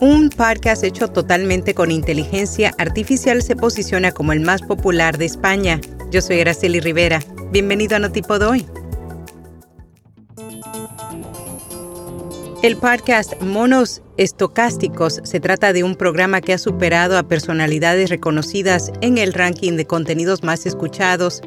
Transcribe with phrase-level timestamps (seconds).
[0.00, 5.78] Un podcast hecho totalmente con inteligencia artificial se posiciona como el más popular de España.
[6.10, 7.20] Yo soy Araceli Rivera.
[7.52, 8.64] Bienvenido a Notipod hoy.
[12.62, 18.90] El podcast Monos Estocásticos se trata de un programa que ha superado a personalidades reconocidas
[19.02, 21.42] en el ranking de contenidos más escuchados.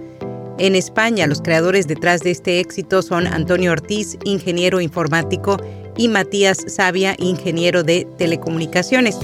[0.60, 5.58] En España, los creadores detrás de este éxito son Antonio Ortiz, ingeniero informático,
[5.98, 9.18] y Matías Sabia, ingeniero de telecomunicaciones.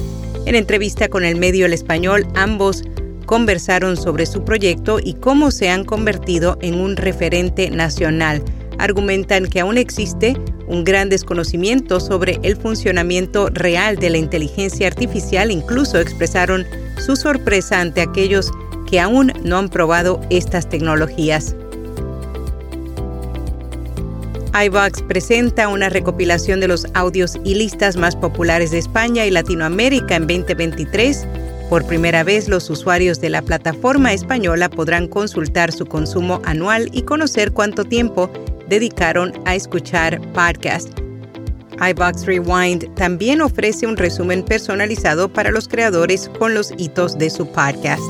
[0.46, 2.84] En entrevista con el medio El Español, ambos
[3.26, 8.44] conversaron sobre su proyecto y cómo se han convertido en un referente nacional.
[8.80, 10.36] Argumentan que aún existe
[10.68, 16.66] un gran desconocimiento sobre el funcionamiento real de la inteligencia artificial, incluso expresaron
[17.06, 18.52] su sorpresa ante aquellos
[18.90, 21.56] que aún no han probado estas tecnologías
[24.54, 30.16] iVox presenta una recopilación de los audios y listas más populares de España y Latinoamérica
[30.16, 31.28] en 2023.
[31.70, 37.04] Por primera vez, los usuarios de la plataforma española podrán consultar su consumo anual y
[37.04, 38.32] conocer cuánto tiempo
[38.68, 40.90] dedicaron a escuchar podcast.
[41.80, 47.48] iVox Rewind también ofrece un resumen personalizado para los creadores con los hitos de su
[47.52, 48.04] podcast.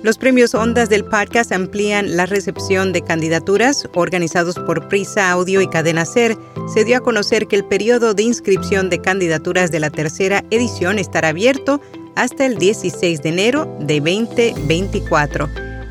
[0.00, 5.66] Los premios Ondas del podcast amplían la recepción de candidaturas organizados por Prisa Audio y
[5.66, 6.36] Cadena Ser.
[6.72, 11.00] Se dio a conocer que el periodo de inscripción de candidaturas de la tercera edición
[11.00, 11.80] estará abierto
[12.14, 15.48] hasta el 16 de enero de 2024.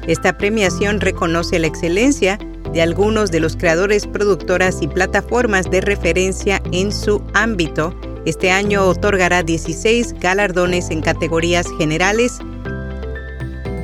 [0.07, 2.39] Esta premiación reconoce la excelencia
[2.71, 7.93] de algunos de los creadores, productoras y plataformas de referencia en su ámbito.
[8.25, 12.39] Este año otorgará 16 galardones en categorías generales,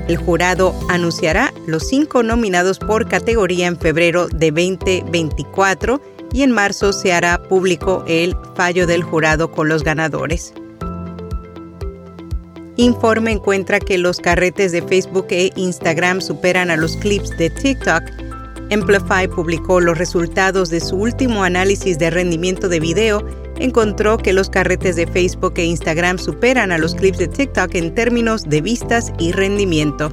[0.07, 6.01] el jurado anunciará los cinco nominados por categoría en febrero de 2024
[6.33, 10.53] y en marzo se hará público el fallo del jurado con los ganadores.
[12.75, 18.01] Informe encuentra que los carretes de Facebook e Instagram superan a los clips de TikTok.
[18.71, 23.23] Amplify publicó los resultados de su último análisis de rendimiento de video
[23.57, 27.93] encontró que los carretes de Facebook e Instagram superan a los clips de TikTok en
[27.93, 30.11] términos de vistas y rendimiento.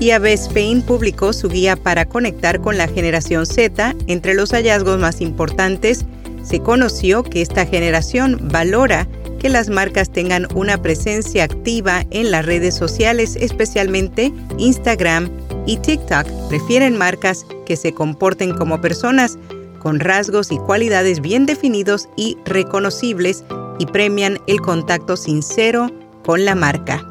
[0.00, 3.94] IAB Spain publicó su guía para conectar con la generación Z.
[4.08, 6.04] Entre los hallazgos más importantes,
[6.42, 9.06] se conoció que esta generación valora
[9.38, 15.30] que las marcas tengan una presencia activa en las redes sociales, especialmente Instagram
[15.66, 16.26] y TikTok.
[16.48, 19.38] Prefieren marcas que se comporten como personas
[19.82, 23.44] con rasgos y cualidades bien definidos y reconocibles
[23.80, 25.90] y premian el contacto sincero
[26.24, 27.04] con la marca.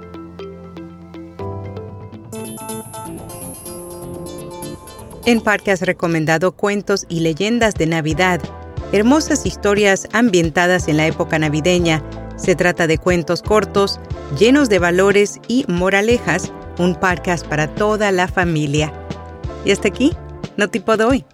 [5.26, 8.42] En Parque has recomendado cuentos y leyendas de Navidad,
[8.94, 12.02] hermosas historias ambientadas en la época navideña.
[12.38, 14.00] Se trata de cuentos cortos,
[14.40, 18.94] llenos de valores y moralejas, un podcast para toda la familia.
[19.64, 20.16] Y hasta aquí,
[20.58, 21.26] no tipo de hoy.